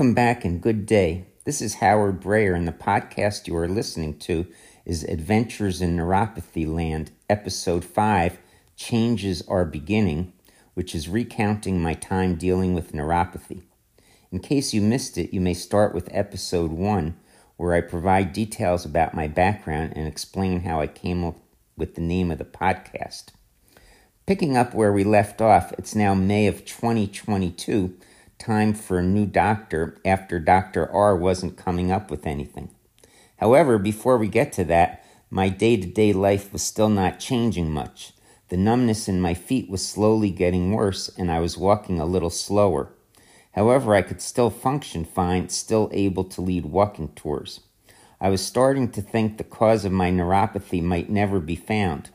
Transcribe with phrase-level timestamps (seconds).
[0.00, 1.26] Welcome back and good day.
[1.44, 4.46] This is Howard Breyer, and the podcast you are listening to
[4.86, 8.38] is Adventures in Neuropathy Land, Episode 5
[8.76, 10.32] Changes Are Beginning,
[10.72, 13.64] which is recounting my time dealing with neuropathy.
[14.32, 17.14] In case you missed it, you may start with Episode 1,
[17.58, 21.36] where I provide details about my background and explain how I came up
[21.76, 23.32] with the name of the podcast.
[24.24, 27.98] Picking up where we left off, it's now May of 2022
[28.40, 30.90] time for a new doctor after Dr.
[30.90, 32.70] R wasn't coming up with anything.
[33.36, 37.70] However, before we get to that, my day to day life was still not changing
[37.70, 38.12] much.
[38.48, 42.30] The numbness in my feet was slowly getting worse, and I was walking a little
[42.30, 42.92] slower.
[43.52, 47.60] However, I could still function fine, still able to lead walking tours.
[48.20, 52.10] I was starting to think the cause of my neuropathy might never be found.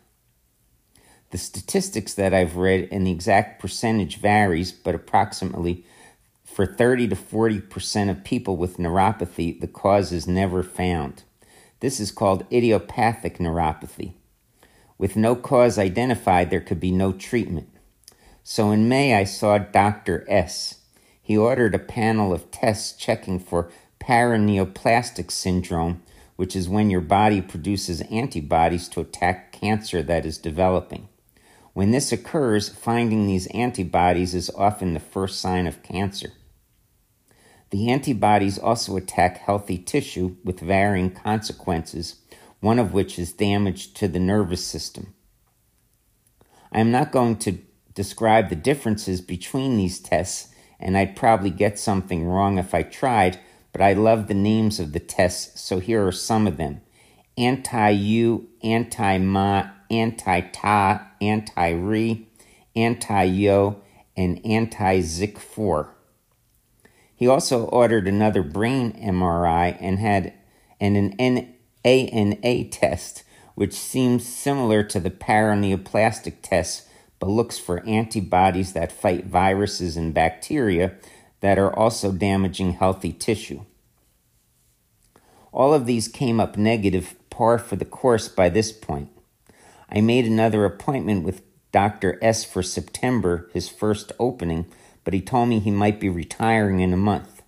[1.32, 5.85] The statistics that I've read and the exact percentage varies, but approximately
[6.55, 11.23] for 30 to 40% of people with neuropathy, the cause is never found.
[11.81, 14.13] This is called idiopathic neuropathy.
[14.98, 17.67] With no cause identified, there could be no treatment.
[18.41, 20.26] So in May, I saw Dr.
[20.29, 20.76] S.
[21.21, 26.03] He ordered a panel of tests checking for paraneoplastic syndrome,
[26.37, 31.09] which is when your body produces antibodies to attack cancer that is developing.
[31.73, 36.31] When this occurs, finding these antibodies is often the first sign of cancer.
[37.71, 42.16] The antibodies also attack healthy tissue with varying consequences,
[42.60, 45.13] one of which is damage to the nervous system.
[46.72, 47.60] I am not going to
[47.94, 53.40] describe the differences between these tests, and I'd probably get something wrong if I tried,
[53.72, 56.82] but I love the names of the tests, so here are some of them
[57.38, 62.27] anti Hu, anti Ma, anti Ta, anti Ri,
[62.76, 63.82] anti Yo,
[64.16, 65.94] and anti Zic 4.
[67.15, 70.33] He also ordered another brain MRI and had
[70.79, 71.55] and an
[71.85, 73.23] ANA test,
[73.55, 76.87] which seems similar to the paraneoplastic test,
[77.19, 80.95] but looks for antibodies that fight viruses and bacteria
[81.39, 83.61] that are also damaging healthy tissue.
[85.53, 89.09] All of these came up negative, par for the course by this point.
[89.89, 92.19] I made another appointment with Dr.
[92.21, 94.65] S for September, his first opening,
[95.05, 97.41] but he told me he might be retiring in a month.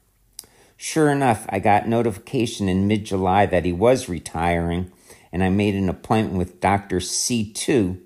[0.78, 4.92] Sure enough, I got notification in mid July that he was retiring,
[5.34, 7.00] and I made an appointment with Dr.
[7.00, 8.00] C2.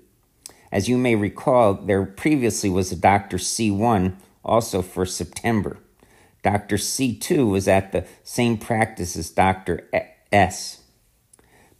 [0.72, 3.36] As you may recall, there previously was a Dr.
[3.36, 5.78] C1 also for September.
[6.42, 6.76] Dr.
[6.76, 9.88] C2 was at the same practice as Dr.
[10.32, 10.82] S.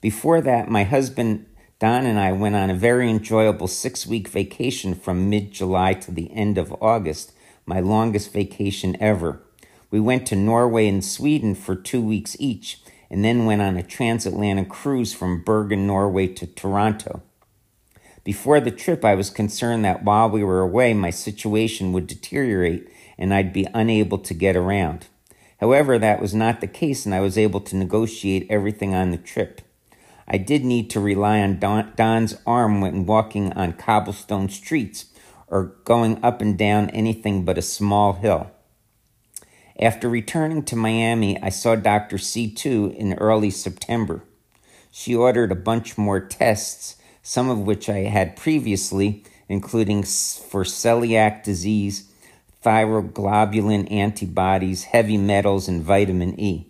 [0.01, 1.47] Before that, my husband
[1.79, 6.13] Don and I went on a very enjoyable six week vacation from mid July to
[6.13, 7.33] the end of August
[7.67, 9.41] my longest vacation ever.
[9.91, 12.81] We went to Norway and Sweden for two weeks each,
[13.11, 17.23] and then went on a transatlantic cruise from Bergen, Norway to Toronto.
[18.25, 22.89] Before the trip, I was concerned that while we were away, my situation would deteriorate
[23.19, 25.07] and I'd be unable to get around.
[25.61, 29.17] However, that was not the case, and I was able to negotiate everything on the
[29.17, 29.61] trip.
[30.27, 35.05] I did need to rely on Don, Don's arm when walking on cobblestone streets,
[35.53, 38.51] or going up and down anything but a small hill.
[39.79, 42.17] After returning to Miami, I saw Dr.
[42.17, 44.25] C2 in early September.
[44.91, 51.45] She ordered a bunch more tests, some of which I had previously, including for celiac
[51.45, 52.11] disease,
[52.65, 56.67] thyroglobulin antibodies, heavy metals, and vitamin E.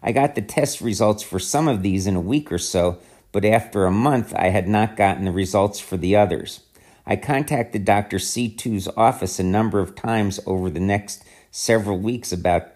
[0.00, 2.98] I got the test results for some of these in a week or so,
[3.32, 6.60] but after a month I had not gotten the results for the others.
[7.06, 8.18] I contacted Dr.
[8.18, 12.68] C2's office a number of times over the next several weeks about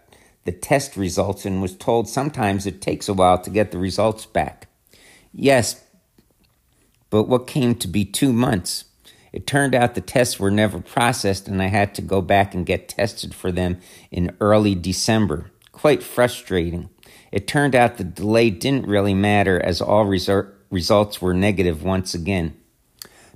[0.45, 4.27] the test results and was told sometimes it takes a while to get the results
[4.27, 4.69] back.
[5.33, 5.85] Yes,
[7.11, 8.85] but what came to be two months?
[9.33, 12.67] It turned out the tests were never processed and I had to go back and
[12.67, 13.79] get tested for them
[14.11, 15.51] in early December.
[15.73, 16.89] Quite frustrating.
[17.33, 22.15] It turned out the delay didn't really matter as all resor- results were negative once
[22.15, 22.57] again.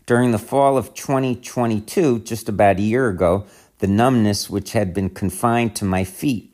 [0.09, 3.45] During the fall of 2022, just about a year ago,
[3.81, 6.51] the numbness, which had been confined to my feet,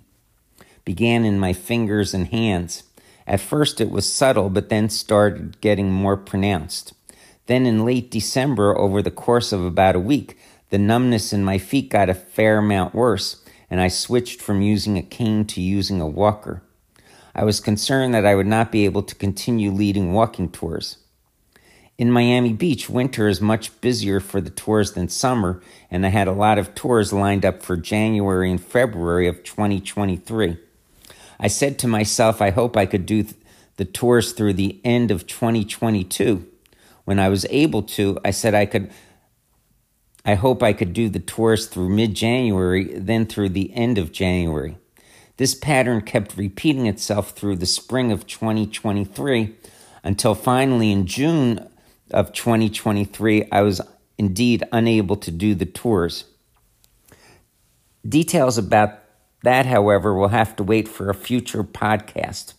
[0.85, 2.83] began in my fingers and hands.
[3.29, 6.95] At first, it was subtle, but then started getting more pronounced.
[7.47, 10.37] Then, in late December, over the course of about a week,
[10.71, 13.41] the numbness in my feet got a fair amount worse,
[13.71, 16.65] and I switched from using a cane to using a walker.
[17.37, 21.04] I was concerned that I would not be able to continue leading walking tours.
[21.97, 25.63] In Miami Beach, winter is much busier for the tours than summer,
[25.93, 30.57] and I had a lot of tours lined up for January and February of 2023.
[31.39, 33.25] I said to myself, I hope I could do
[33.77, 36.45] the tours through the end of 2022.
[37.05, 38.91] When I was able to, I said I could
[40.27, 44.11] I hope I could do the tours through mid January, then through the end of
[44.11, 44.79] January.
[45.37, 49.55] This pattern kept repeating itself through the spring of 2023
[50.03, 51.69] until finally in June
[52.11, 53.81] of 2023, I was
[54.19, 56.25] indeed unable to do the tours.
[58.07, 58.99] Details about
[59.43, 62.55] that, however, will have to wait for a future podcast.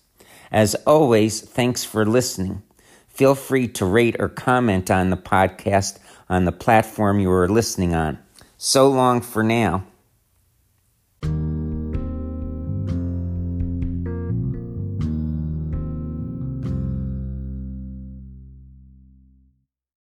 [0.52, 2.64] As always, thanks for listening.
[3.08, 6.00] Feel free to rate or comment on the podcast
[6.30, 8.20] on the platform you are listening on.
[8.58, 9.84] So long for now.